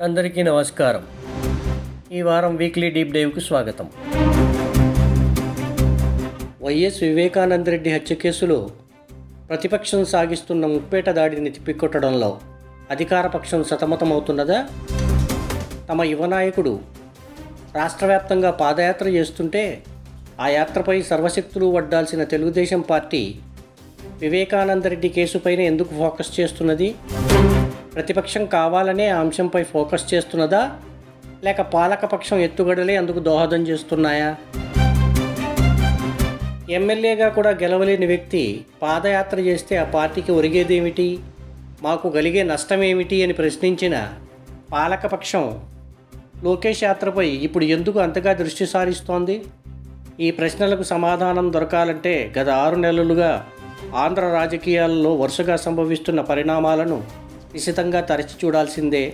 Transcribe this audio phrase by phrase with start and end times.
[0.00, 1.02] అందరికీ నమస్కారం.
[2.16, 3.86] ఈ వారం వీక్లీ డీప్ డైవ్కు స్వాగతం.
[6.64, 8.56] వైఎస్ వివేకానంద రెడ్డి హత్య కేసులో
[9.50, 12.30] ప్రతిపక్షం సాగిస్తున్న ముప్పేట దాడిని తిప్పికొట్టడంలో
[12.94, 14.58] అధికార పక్షం సతమతమవుతున్నదా?
[15.90, 16.74] తమ యువ నాయకుడు
[17.78, 19.64] రాష్ట్రవ్యాప్తంగా పాదయాత్ర చేస్తుంటే
[20.40, 23.22] ఆ యాత్రపై సర్వశక్తులు వడ్డాల్సిన తెలుగుదేశం పార్టీ
[24.24, 26.90] వివేకానంద రెడ్డి కేసుపైన ఎందుకు ఫోకస్ చేస్తున్నది?
[27.94, 30.70] ప్రతిపక్షం కావాలనే అంశంపై ఫోకస్ చేస్తున్నదా?
[31.44, 34.36] లేక పాలకపక్షం ఎత్తుగడలే అందుకు దోహదం చేస్తున్నాయా?
[36.70, 41.18] ఎమ్మెల్యేగా కూడా గెలవలేని వ్యక్తి పాదయాత్ర చేస్తే ఆ పార్టీకి ఒరిగేదేమిటి?
[41.82, 44.08] మాకు కలిగే నష్టం ఏమిటి అని ప్రశ్నించిన
[44.72, 45.60] పాలకపక్షం
[46.44, 49.42] లోకేష్ యాత్రపై ఇప్పుడు ఎందుకు అంతగా దృష్టి సారిస్తోంది?
[50.20, 53.46] ఈ ప్రశ్నలకు సమాధానం దొరకాలంటే గత ఆరు నెలలుగా
[53.94, 57.23] ఆంధ్ర రాజకీయాల్లో వరుసగా సంభవిస్తున్న పరిణామాలను
[57.54, 59.04] నిశితంగా తరచి చూడాల్సిందే.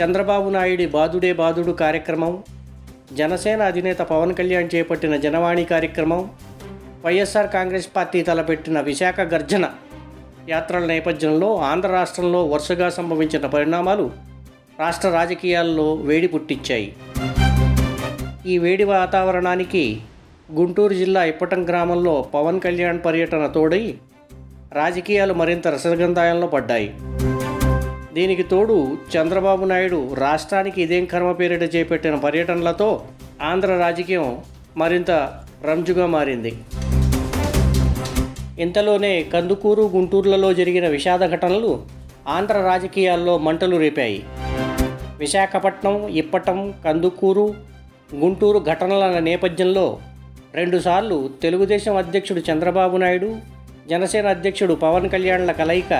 [0.00, 2.34] చంద్రబాబు నాయుడి బాదుడే బాదుడు కార్యక్రమం
[3.12, 6.30] జనసేన అధినేత పవన్ కళ్యాణ్ చేపట్టిన జనవాణి కార్యక్రమం
[7.04, 9.64] వైఎస్ఆర్ కాంగ్రెస్ పార్టీ తలపెట్టిన విశాఖ గర్జన
[10.48, 14.10] యాత్రల నేపథ్యంలో ఆంధ్ర రాష్ట్రంలో వరుసగా సంభవించిన పరిణామాలు
[14.78, 16.88] రాష్ట్ర రాజకీయాల్లో వేడి పుట్టించాయి.
[18.46, 19.84] ఈ వేడి వాతావరణానికి
[20.52, 23.84] గుంటూరు జిల్లా ఇప్పటం గ్రామంలో పవన్ కళ్యాణ్ పర్యటన తోడై
[24.72, 26.94] రాజకీయాలు మరింత రసగంధాయంలో పడ్డాయి.
[28.12, 33.04] దీనికి తోడు చంద్రబాబు నాయుడు రాష్ట్రానికి ఇదేం కర్మ పేరిట చేపట్టిన పర్యటనలతో
[33.42, 34.38] ఆంధ్ర రాజకీయం
[34.76, 35.10] మరింత
[35.64, 36.52] రంజుగా మారింది.
[38.58, 41.82] ఇంతలోనే కందుకూరు గుంటూరులలో జరిగిన విషాద ఘటనలు
[42.28, 44.24] ఆంధ్ర రాజకీయాల్లో మంటలు రేపాయి.
[45.18, 47.54] విశాఖపట్నం ఇప్పటం కందుకూరు
[48.14, 49.98] గుంటూరు ఘటనల నేపథ్యంలో
[50.54, 53.36] రెండుసార్లు తెలుగుదేశం అధ్యక్షుడు చంద్రబాబు నాయుడు
[53.90, 55.92] జనసేన అధ్యక్షుడు పవన్ కళ్యాణ్ల కలయిక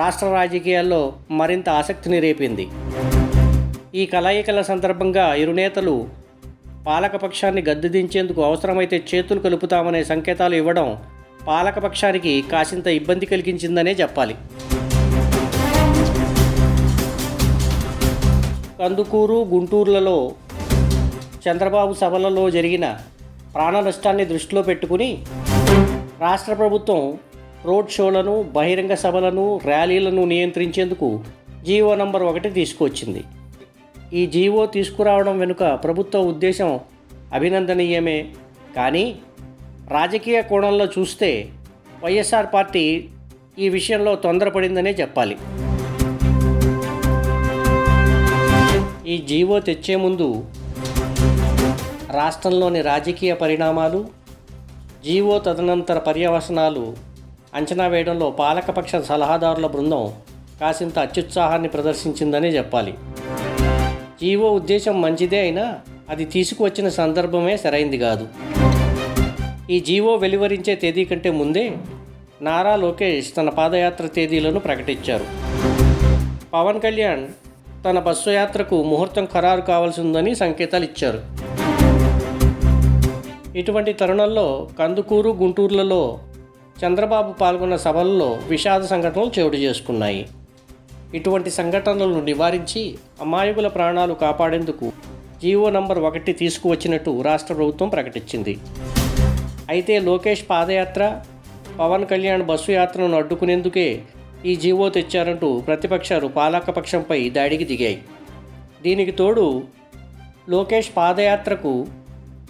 [0.00, 1.00] రాష్ట్ర రాజకీయాల్లో
[1.40, 2.64] మరింత ఆసక్తిని రేపింది.
[4.00, 5.94] ఈ కలయికల సందర్భంగా ఇరు నేతలు
[6.86, 10.88] పాలకపక్షాన్ని గద్దెదించేందుకు అవసరమైతే చేతులు కలుపుతామనే సంకేతాలు ఇవ్వడం
[11.46, 14.36] పాలకపక్షానికి కాసింత ఇబ్బంది కలిగించిందనే చెప్పాలి.
[18.80, 20.18] కందుకూరు గుంటూరులలో
[21.46, 22.86] చంద్రబాబు సభలలో జరిగిన
[23.54, 25.10] ప్రాణ నష్టాన్ని దృష్టిలో పెట్టుకుని
[26.20, 27.18] రాష్ట్ర ప్రభుత్వం
[27.64, 31.08] రోడ్ షోలను బహిరంగ సభలను ర్యాలీలను నియంత్రించేందుకు
[31.64, 33.24] జీవో నంబర్ ఒకటి తీసుకొచ్చింది.
[34.12, 36.80] ఈ జీవో తీసుకురావడం వెనుక ప్రభుత్వ ఉద్దేశం
[37.34, 38.18] అభినందనీయమే.
[38.76, 39.04] కానీ
[39.90, 41.30] రాజకీయ కోణంలో చూస్తే
[42.04, 43.08] వైఎస్ఆర్ పార్టీ
[43.58, 45.36] ఈ విషయంలో తొందరపడిందనే చెప్పాలి.
[49.06, 50.44] ఈ జీవో తెచ్చే ముందు
[52.10, 54.25] రాష్ట్రంలోని రాజకీయ పరిణామాలు
[55.06, 56.96] జీవో తదనంతర పర్యవసనాలు
[57.54, 60.12] అంచనా వేయడంలో పాలకపక్ష సలహాదారుల బృందం
[60.60, 62.94] కాసింత అత్యుత్సాహాన్ని ప్రదర్శించిందనే చెప్పాలి.
[64.22, 65.80] జీవో ఉద్దేశం మంచిదే అయినా
[66.10, 68.28] అది తీసుకువచ్చిన సందర్భమే సరైంది కాదు.
[69.70, 71.72] ఈ జీవో వెలువరించే తేదీ కంటే ముందే
[72.42, 75.24] నారా లోకేష్ తన పాదయాత్ర తేదీలను ప్రకటించారు.
[76.52, 77.28] పవన్ కళ్యాణ్
[77.84, 81.35] తన బస్సు యాత్రకు ముహూర్తం ఖరారు కావాల్సి ఉందని సంకేతాలు ఇచ్చారు.
[83.60, 86.18] ఇటువంటి తరుణంలో కందుకూరు గుంటూరులలో
[86.84, 90.28] చంద్రబాబు పాల్గొన్న సభల్లో విషాద సంఘటనలు చోటు చేసుకున్నాయి.
[91.14, 92.82] ఇటువంటి సంఘటనలను నివారించి
[93.20, 94.92] అమాయకుల ప్రాణాలు కాపాడేందుకు
[95.42, 98.58] జీవో నంబర్ ఒకటి తీసుకువచ్చినట్టు రాష్ట్ర ప్రభుత్వం ప్రకటించింది.
[99.68, 101.20] అయితే లోకేష్ పాదయాత్ర
[101.80, 104.02] పవన్ కళ్యాణ్ బస్సు యాత్రను అడ్డుకునేందుకే
[104.44, 107.98] ఈ జీవో తెచ్చారంటూ ప్రతిపక్షాలు పాలకపక్షంపై దాడికి దిగాయి.
[108.82, 109.62] దీనికి తోడు
[110.48, 111.86] లోకేష్ పాదయాత్రకు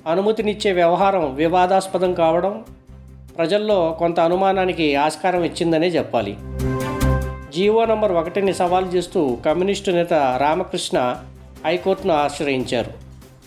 [0.07, 2.65] అనుమతినిచ్చే వ్యవహారం వివాదాస్పదం కావడం
[3.37, 6.37] ప్రజల్లో కొంత అనుమానానికి ఆస్కారం ఇచ్చిందనే చెప్పాలి.
[7.55, 11.17] జీవో నంబర్ ఒకటిని సవాల్ చేస్తూ కమ్యూనిస్టు నేత రామకృష్ణ
[11.67, 12.91] హైకోర్టును ఆశ్రయించారు.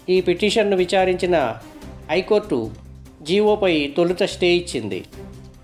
[0.09, 1.55] ఈ పిటిషన్ను విచారించిన
[2.11, 2.71] హైకోర్టు
[3.21, 5.05] జీవోపై తొలుత స్టే ఇచ్చింది.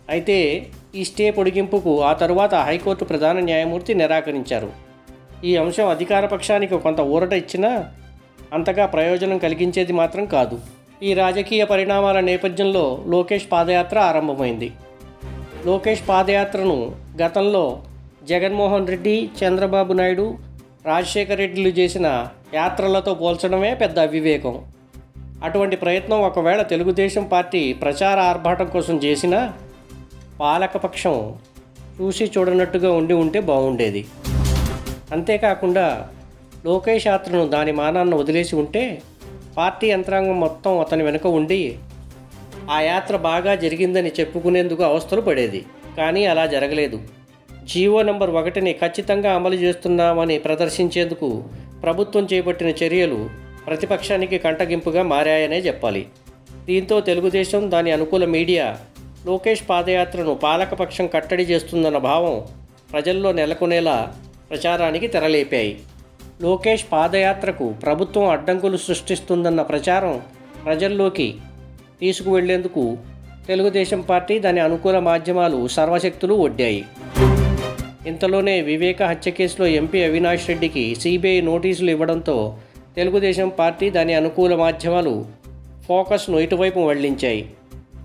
[0.10, 4.72] అయితే ఈ స్టే పొడిగింపుకు ఆ తరువాత హైకోర్టు ప్రధాన న్యాయమూర్తి నిరాకరించారు.
[5.46, 7.86] ఈ అంశం అధికార పక్షానికి కొంత ఊరట ఇచ్చినా
[8.54, 10.60] అంతగా ప్రయోజనం కలిగించేది మాత్రం కాదు.
[11.04, 14.72] ఈ రాజకీయ పరిణామాల నేపథ్యంలో లోకేష్ పాదయాత్ర ఆరంభమైంది.
[15.66, 17.82] లోకేష్ పాదయాత్రను గతంలో
[18.24, 20.38] జగన్మోహన్ రెడ్డి చంద్రబాబు నాయుడు
[20.86, 24.66] రాజశేఖర రెడ్డిలు చేసిన యాత్రలతో పోల్చడమే పెద్ద అవివేకం
[25.44, 29.54] అటువంటి ప్రయత్నం ఒకవేళ తెలుగుదేశం పార్టీ ప్రచార ఆర్భాటం కోసం చేసినా
[30.40, 31.36] పాలకపక్షం
[32.02, 34.06] చూసి చూడనట్టుగా ఉండి ఉంటే బాగుండేది.
[35.12, 36.10] అంతేకాకుండా
[36.66, 39.02] లోకేష్ యాత్రను దాని మానాన్ని వదిలేసి ఉంటే
[39.58, 41.60] పార్టీ యంత్రాంగం మొత్తం అతని వెనుక ఉండి
[42.72, 45.66] ఆ యాత్ర బాగా జరిగిందని చెప్పుకునేందుకు అవస్థలు పడేది
[45.98, 47.00] కానీ అలా జరగలేదు.
[47.64, 51.44] జీవో నంబర్ ఒకటిని ఖచ్చితంగా అమలు చేస్తున్నామని ప్రదర్శించేందుకు
[51.84, 53.30] ప్రభుత్వం చేపట్టిన చర్యలు
[53.68, 56.06] ప్రతిపక్షానికి కంటగింపుగా మారాయనే చెప్పాలి.
[56.66, 58.78] దీంతో తెలుగుదేశం దాని అనుకూల మీడియా
[59.26, 62.36] లోకేష్ పాదయాత్రను పాలకపక్షం కట్టడి చేస్తుందన్న భావం
[62.92, 64.14] ప్రజల్లో నెలకొనేలా
[64.50, 65.72] ప్రచారానికి తెరలేపాయి.
[66.42, 70.22] లోకేష్ పాదయాత్రకు ప్రభుత్వం అడ్డంకులు సృష్టిస్తుందన్న ప్రచారం
[70.66, 71.36] ప్రజల్లోకి
[72.02, 72.98] తీసుకువెళ్ళేందుకు
[73.48, 76.84] తెలుగుదేశం పార్టీ దాని అనుకూల మాధ్యమాలు సర్వశక్తులు ఒడ్డాయి.
[78.08, 82.58] ఇంతలోనే వివేక హత్య కేసులో ఎంపీ అవినాష్ రెడ్డికి సిబిఐ నోటీసులు ఇవ్వడంతో
[82.96, 85.26] తెలుగుదేశం పార్టీ దాని అనుకూల మాధ్యమాలు
[85.88, 87.50] ఫోకస్ను ఇటువైపు మళ్ళించాయి.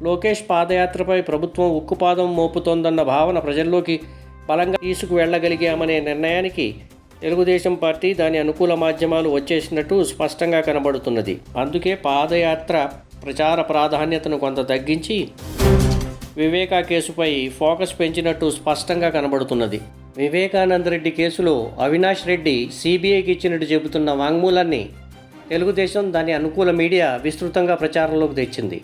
[0.03, 4.00] లోకేష్ పాదయాత్రపై ప్రభుత్వం ఉక్కుపాదం మోపుతోందన్న భావన ప్రజల్లోకి
[4.49, 6.75] బలంగా తీసుకువెళ్ళగలిగామనే నిర్ణయానికి
[7.22, 11.34] తెలుగుదేశం పార్టీ దాని అనుకూల మాధ్యమాలు వచ్చేసినట్టు స్పష్టంగా కనబడుతున్నది.
[11.62, 12.76] అందుకే పాదయాత్ర
[13.25, 15.17] ప్రచార ప్రాధాన్యతను కొంత తగ్గించి
[16.37, 17.28] వివేకా కేసుపై
[17.58, 19.81] ఫోకస్ పెంచినట్టు స్పష్టంగా కనబడుతున్నది.
[20.19, 21.55] వివేకానంద రెడ్డి కేసులో
[21.87, 24.82] అవినాష్ రెడ్డి సిబిఐకి ఇచ్చినట్టు చెబుతున్న వాంగ్మూలాన్ని
[25.50, 28.81] తెలుగుదేశం దాని అనుకూల మీడియా విస్తృతంగా ప్రచారంలోకి తెచ్చింది.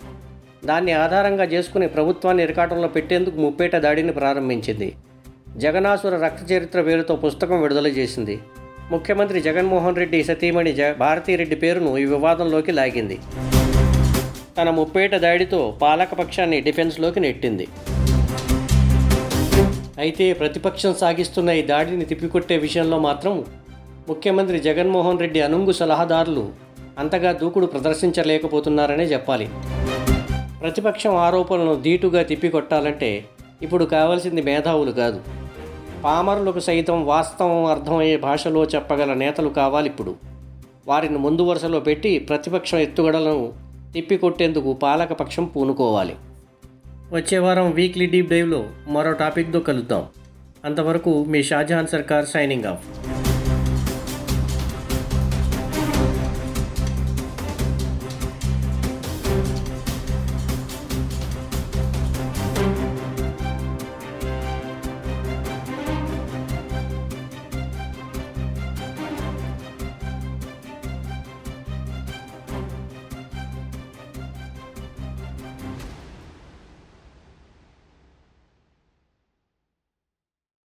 [0.65, 4.89] దాన్ని ఆధారంగా చేసుకుని ప్రభుత్వాన్ని ఇరకాటంలో పెట్టేందుకు ముప్పేట దాడిని ప్రారంభించింది.
[5.63, 8.33] జగనాసుర రక్త చరిత్ర పేరుతో పుస్తకం విడుదల చేసింది.
[8.91, 13.17] ముఖ్యమంత్రి జగన్మోహన్ రెడ్డి సతీమణి జ భారతీరెడ్డి పేరును ఈ వివాదంలోకి లాగింది.
[14.57, 17.65] తన ముప్పేట దాడితో పాలకపక్షాన్ని డిఫెన్స్లోకి నెట్టింది.
[20.03, 23.33] అయితే ప్రతిపక్షం సాగిస్తున్న ఈ దాడిని తిప్పికొట్టే విషయంలో మాత్రం
[24.11, 26.45] ముఖ్యమంత్రి జగన్మోహన్ రెడ్డి అనుంగు సలహాదారులు
[27.03, 29.47] అంతగా దూకుడు ప్రదర్శించలేకపోతున్నారనే చెప్పాలి.
[30.61, 33.11] ప్రతిపక్షం ఆరోపణలను ధీటుగా తిప్పికొట్టాలంటే
[33.65, 35.19] ఇప్పుడు కావాల్సింది మేధావులు కాదు.
[36.03, 40.15] పామరులకు సైతం వాస్తవం అర్థమయ్యే భాషలో చెప్పగల నేతలు కావాలి ఇప్పుడు.
[40.87, 43.53] వారిని ముందు వరుసలో పెట్టి ప్రతిపక్షం ఎత్తుగడలను
[43.93, 46.15] తిప్పికొట్టేందుకు పాలకపక్షం పూనుకోవాలి.
[47.11, 50.05] వచ్చే వారం వీక్లీ డీప్ డైవ్లో మరో టాపిక్తో కలుద్దాం.
[50.65, 53.26] అంతవరకు మీ షాజహాన్ సర్కార్ సైనింగ్ ఆఫ్.